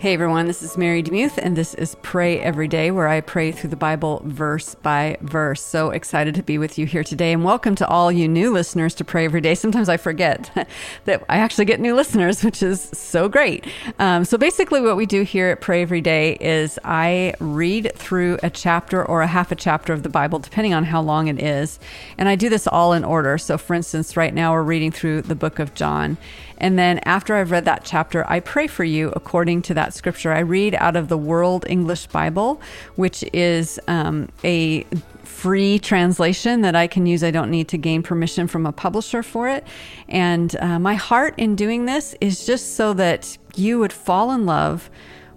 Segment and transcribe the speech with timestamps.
[0.00, 3.52] Hey everyone, this is Mary Demuth, and this is Pray Every Day, where I pray
[3.52, 5.62] through the Bible verse by verse.
[5.62, 8.92] So excited to be with you here today, and welcome to all you new listeners
[8.96, 9.54] to Pray Every Day.
[9.54, 10.50] Sometimes I forget
[11.04, 13.66] that I actually get new listeners, which is so great.
[14.00, 18.38] Um, so basically, what we do here at Pray Every Day is I read through
[18.42, 21.40] a chapter or a half a chapter of the Bible, depending on how long it
[21.40, 21.78] is,
[22.18, 23.38] and I do this all in order.
[23.38, 26.18] So, for instance, right now we're reading through the book of John.
[26.58, 30.32] And then after I've read that chapter, I pray for you according to that scripture.
[30.32, 32.60] I read out of the World English Bible,
[32.96, 34.84] which is um, a
[35.24, 37.22] free translation that I can use.
[37.22, 39.66] I don't need to gain permission from a publisher for it.
[40.08, 44.46] And uh, my heart in doing this is just so that you would fall in
[44.46, 44.88] love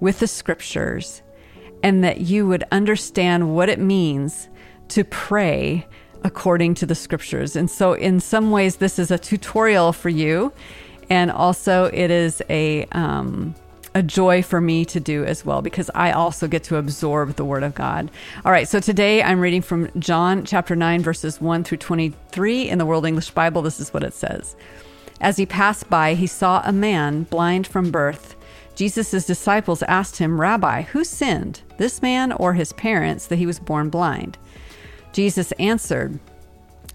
[0.00, 1.22] with the scriptures
[1.82, 4.48] and that you would understand what it means
[4.88, 5.86] to pray
[6.22, 7.54] according to the scriptures.
[7.54, 10.52] And so, in some ways, this is a tutorial for you
[11.10, 13.54] and also it is a um,
[13.94, 17.44] a joy for me to do as well because I also get to absorb the
[17.44, 18.10] Word of God.
[18.44, 22.78] All right, so today I'm reading from John chapter 9, verses 1 through 23 in
[22.78, 23.62] the World English Bible.
[23.62, 24.56] This is what it says
[25.20, 28.34] As he passed by, he saw a man blind from birth.
[28.74, 33.60] Jesus' disciples asked him, Rabbi, who sinned, this man or his parents, that he was
[33.60, 34.36] born blind?
[35.12, 36.18] Jesus answered,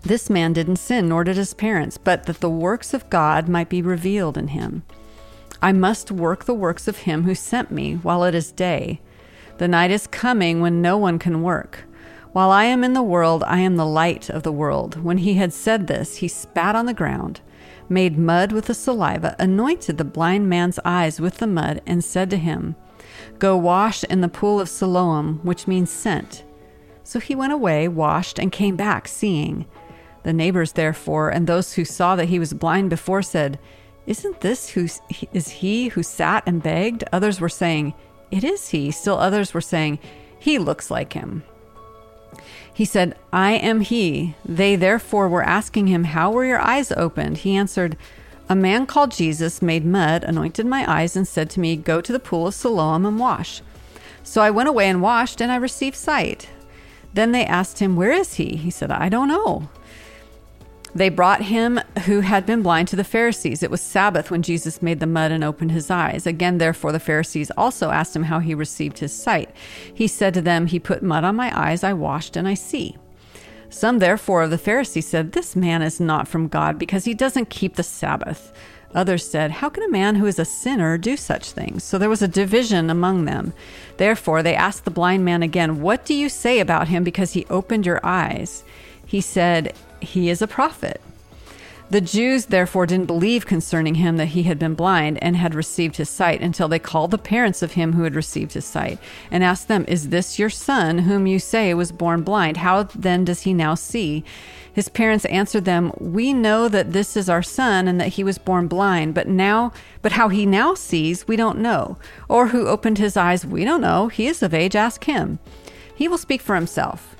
[0.03, 3.69] this man didn't sin, nor did his parents, but that the works of God might
[3.69, 4.83] be revealed in him.
[5.61, 9.01] I must work the works of him who sent me while it is day.
[9.57, 11.83] The night is coming when no one can work.
[12.31, 15.03] While I am in the world, I am the light of the world.
[15.03, 17.41] When he had said this, he spat on the ground,
[17.89, 22.29] made mud with the saliva, anointed the blind man's eyes with the mud, and said
[22.29, 22.75] to him,
[23.39, 26.45] Go wash in the pool of Siloam, which means sent.
[27.03, 29.65] So he went away, washed, and came back, seeing.
[30.23, 33.57] The neighbors, therefore, and those who saw that he was blind before said,
[34.09, 34.87] Isn't this who
[35.31, 37.03] is he who sat and begged?
[37.13, 37.93] Others were saying,
[38.31, 38.89] It is he.
[38.89, 39.99] Still others were saying,
[40.39, 41.43] He looks like him.
[42.73, 44.33] He said, I am he.
[44.43, 47.37] They therefore were asking him, How were your eyes opened?
[47.37, 47.97] He answered,
[48.49, 52.11] A man called Jesus made mud, anointed my eyes, and said to me, Go to
[52.11, 53.61] the pool of Siloam and wash.
[54.23, 56.49] So I went away and washed, and I received sight.
[57.13, 58.55] Then they asked him, Where is he?
[58.55, 59.69] He said, I don't know.
[60.95, 63.61] They brought him who had been blind to the Pharisees.
[63.61, 66.25] It was Sabbath when Jesus made the mud and opened his eyes.
[66.25, 69.49] Again, therefore, the Pharisees also asked him how he received his sight.
[69.93, 72.97] He said to them, He put mud on my eyes, I washed, and I see.
[73.69, 77.51] Some, therefore, of the Pharisees said, This man is not from God because he doesn't
[77.51, 78.51] keep the Sabbath.
[78.95, 81.83] Others said, How can a man who is a sinner do such things?
[81.83, 83.53] So there was a division among them.
[83.97, 87.45] Therefore, they asked the blind man again, What do you say about him because he
[87.45, 88.63] opened your eyes?
[89.05, 91.01] He said, he is a prophet.
[91.91, 95.97] The Jews therefore didn't believe concerning him that he had been blind and had received
[95.97, 98.99] his sight until they called the parents of him who had received his sight
[99.31, 102.57] and asked them, Is this your son whom you say was born blind?
[102.57, 104.23] How then does he now see?
[104.71, 108.37] His parents answered them, We know that this is our son and that he was
[108.37, 109.73] born blind, but now,
[110.03, 111.97] but how he now sees, we don't know.
[112.27, 114.09] Or who opened his eyes, we don't know.
[114.09, 115.39] He is of age, ask him.
[115.95, 117.15] He will speak for himself.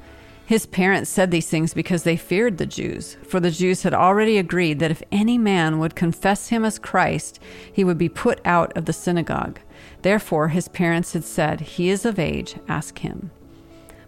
[0.50, 4.40] His parents said these things because they feared the Jews, for the Jews had already
[4.40, 7.40] agreed that if any man would confess him as Christ,
[7.72, 9.60] he would be put out of the synagogue.
[10.02, 13.30] Therefore, his parents had said, He is of age, ask him.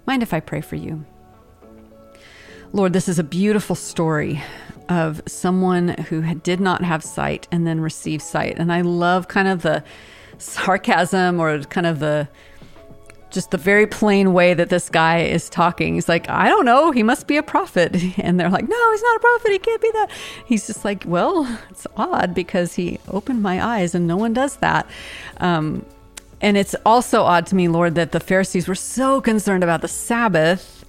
[0.08, 1.06] Mind if I pray for you?
[2.74, 4.42] Lord, this is a beautiful story
[4.90, 8.58] of someone who did not have sight and then received sight.
[8.58, 9.84] And I love kind of the
[10.40, 12.28] sarcasm or kind of the
[13.32, 15.96] just the very plain way that this guy is talking.
[15.96, 17.96] He's like, I don't know, he must be a prophet.
[18.22, 19.52] And they're like, no, he's not a prophet.
[19.52, 20.12] He can't be that.
[20.46, 24.58] He's just like, well, it's odd because he opened my eyes and no one does
[24.58, 24.88] that.
[25.38, 25.86] Um,
[26.42, 29.88] and it's also odd to me, Lord, that the Pharisees were so concerned about the
[29.88, 30.86] Sabbath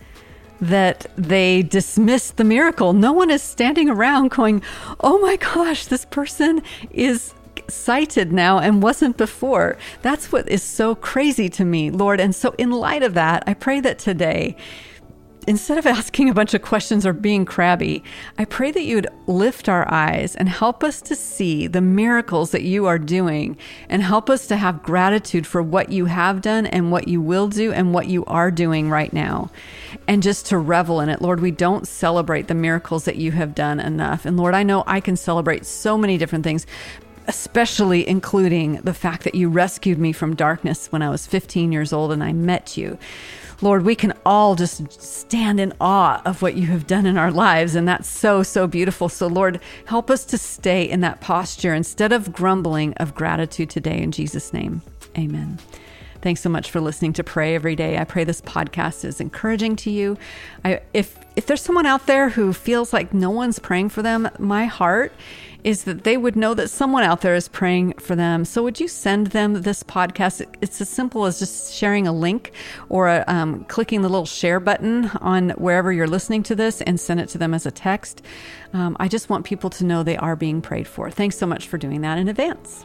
[0.60, 2.92] that they dismissed the miracle.
[2.92, 4.62] No one is standing around going,
[5.00, 7.34] oh my gosh, this person is
[7.68, 9.76] sighted now and wasn't before.
[10.02, 12.20] That's what is so crazy to me, Lord.
[12.20, 14.56] And so, in light of that, I pray that today,
[15.46, 18.02] instead of asking a bunch of questions or being crabby,
[18.38, 22.62] I pray that you'd lift our eyes and help us to see the miracles that
[22.62, 23.56] you are doing
[23.88, 27.48] and help us to have gratitude for what you have done and what you will
[27.48, 29.50] do and what you are doing right now.
[30.08, 31.20] And just to revel in it.
[31.20, 34.24] Lord, we don't celebrate the miracles that you have done enough.
[34.24, 36.66] And Lord, I know I can celebrate so many different things,
[37.32, 41.90] especially including the fact that you rescued me from darkness when I was 15 years
[41.90, 42.98] old and I met you.
[43.62, 47.30] Lord, we can all just stand in awe of what you have done in our
[47.30, 47.74] lives.
[47.74, 49.08] And that's so, so beautiful.
[49.08, 54.02] So, Lord, help us to stay in that posture instead of grumbling of gratitude today.
[54.02, 54.82] In Jesus' name,
[55.16, 55.58] amen.
[56.20, 57.96] Thanks so much for listening to Pray Every Day.
[57.96, 60.18] I pray this podcast is encouraging to you.
[60.64, 64.28] I, if if there's someone out there who feels like no one's praying for them,
[64.38, 65.12] my heart
[65.64, 68.44] is that they would know that someone out there is praying for them.
[68.44, 70.46] So, would you send them this podcast?
[70.60, 72.52] It's as simple as just sharing a link
[72.88, 76.98] or a, um, clicking the little share button on wherever you're listening to this and
[76.98, 78.22] send it to them as a text.
[78.72, 81.10] Um, I just want people to know they are being prayed for.
[81.10, 82.84] Thanks so much for doing that in advance.